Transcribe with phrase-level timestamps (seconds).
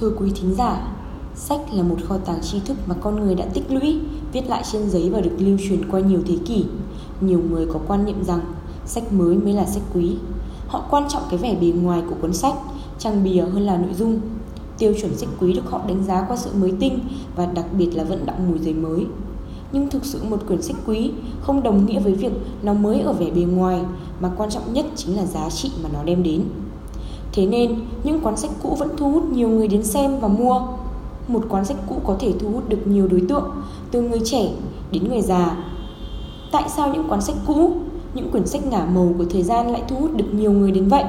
[0.00, 0.94] Thưa quý thính giả,
[1.34, 3.98] sách là một kho tàng tri thức mà con người đã tích lũy,
[4.32, 6.64] viết lại trên giấy và được lưu truyền qua nhiều thế kỷ.
[7.20, 8.40] Nhiều người có quan niệm rằng
[8.86, 10.16] sách mới mới là sách quý.
[10.68, 12.54] Họ quan trọng cái vẻ bề ngoài của cuốn sách,
[12.98, 14.20] trang bìa hơn là nội dung.
[14.78, 16.98] Tiêu chuẩn sách quý được họ đánh giá qua sự mới tinh
[17.36, 19.06] và đặc biệt là vận động mùi giấy mới.
[19.72, 22.32] Nhưng thực sự một quyển sách quý không đồng nghĩa với việc
[22.62, 23.80] nó mới ở vẻ bề ngoài
[24.20, 26.44] mà quan trọng nhất chính là giá trị mà nó đem đến.
[27.36, 30.60] Thế nên, những quán sách cũ vẫn thu hút nhiều người đến xem và mua.
[31.28, 33.50] Một quán sách cũ có thể thu hút được nhiều đối tượng,
[33.90, 34.48] từ người trẻ
[34.90, 35.56] đến người già.
[36.52, 37.70] Tại sao những quán sách cũ,
[38.14, 40.88] những quyển sách ngả màu của thời gian lại thu hút được nhiều người đến
[40.88, 41.04] vậy?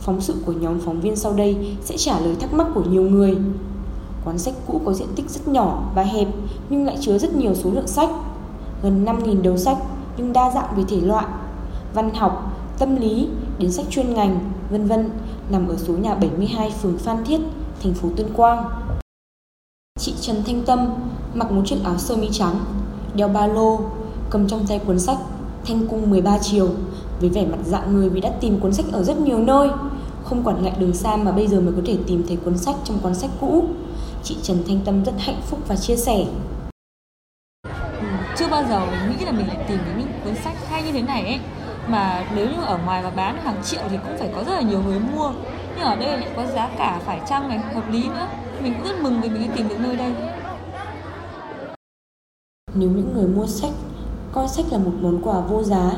[0.00, 3.02] Phóng sự của nhóm phóng viên sau đây sẽ trả lời thắc mắc của nhiều
[3.02, 3.36] người.
[4.24, 6.28] quán sách cũ có diện tích rất nhỏ và hẹp
[6.68, 8.10] nhưng lại chứa rất nhiều số lượng sách.
[8.82, 9.78] Gần 5.000 đầu sách
[10.16, 11.26] nhưng đa dạng về thể loại,
[11.94, 15.10] văn học, tâm lý đến sách chuyên ngành, vân vân
[15.50, 17.40] nằm ở số nhà 72 phường Phan Thiết,
[17.82, 18.64] thành phố Tuyên Quang.
[19.98, 20.94] Chị Trần Thanh Tâm
[21.34, 22.54] mặc một chiếc áo sơ mi trắng,
[23.14, 23.80] đeo ba lô,
[24.30, 25.18] cầm trong tay cuốn sách
[25.66, 26.68] Thanh cung 13 chiều
[27.20, 29.68] với vẻ mặt dạng người vì đã tìm cuốn sách ở rất nhiều nơi,
[30.24, 32.76] không quản ngại đường xa mà bây giờ mới có thể tìm thấy cuốn sách
[32.84, 33.64] trong cuốn sách cũ.
[34.22, 36.24] Chị Trần Thanh Tâm rất hạnh phúc và chia sẻ.
[37.62, 40.82] Ừ, chưa bao giờ mình nghĩ là mình lại tìm đến những cuốn sách hay
[40.82, 41.38] như thế này ấy
[41.88, 44.60] mà nếu như ở ngoài mà bán hàng triệu thì cũng phải có rất là
[44.60, 45.30] nhiều người mua.
[45.76, 48.26] Nhưng ở đây lại có giá cả phải chăng này, hợp lý nữa.
[48.62, 50.12] Mình cũng rất mừng vì mình đã tìm được nơi đây.
[52.74, 53.72] Nếu những người mua sách,
[54.32, 55.90] coi sách là một món quà vô giá,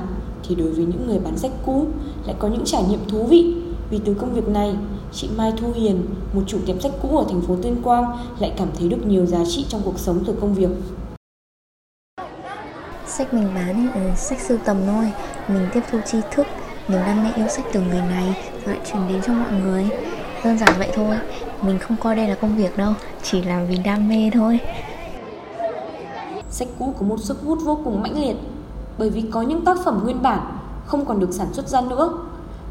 [0.48, 1.87] thì đối với những người bán sách cũ
[2.27, 3.55] lại có những trải nghiệm thú vị.
[3.91, 4.77] Vì từ công việc này,
[5.12, 8.53] chị Mai Thu Hiền, một chủ tiệm sách cũ ở thành phố Tuyên Quang, lại
[8.56, 10.71] cảm thấy được nhiều giá trị trong cuộc sống từ công việc
[13.19, 15.12] sách mình bán là ừ, sách sưu tầm thôi.
[15.49, 16.47] Mình tiếp thu tri thức
[16.88, 19.88] niềm đam mê yêu sách từ người này, rồi lại truyền đến cho mọi người.
[20.44, 21.16] Đơn giản vậy thôi,
[21.62, 24.60] mình không coi đây là công việc đâu, chỉ làm vì đam mê thôi.
[26.50, 28.37] Sách cũ có một sức hút vô cùng mãnh liệt,
[28.99, 30.41] bởi vì có những tác phẩm nguyên bản
[30.87, 32.19] không còn được sản xuất ra nữa.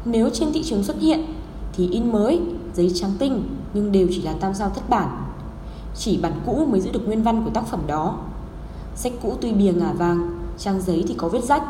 [0.04, 1.26] Nếu trên thị trường xuất hiện,
[1.72, 2.40] thì in mới,
[2.74, 5.08] giấy trắng tinh, nhưng đều chỉ là tam sao thất bản.
[5.96, 8.18] Chỉ bản cũ mới giữ được nguyên văn của tác phẩm đó
[8.96, 11.62] sách cũ tuy bìa ngả vàng trang giấy thì có vết rách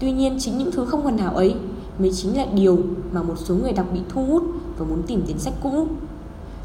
[0.00, 1.54] Tuy nhiên chính những thứ không hoàn hảo ấy
[1.98, 2.78] mới chính là điều
[3.12, 4.42] mà một số người đặc bị thu hút
[4.78, 5.86] và muốn tìm đến sách cũ.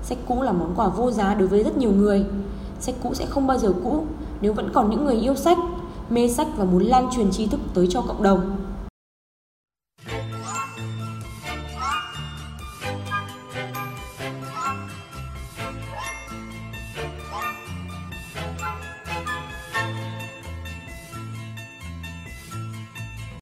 [0.04, 2.26] Sách cũ là món quà vô giá đối với rất nhiều người.
[2.80, 4.04] Sách cũ sẽ không bao giờ cũ
[4.42, 5.58] nếu vẫn còn những người yêu sách,
[6.10, 8.58] mê sách và muốn lan truyền tri thức tới cho cộng đồng.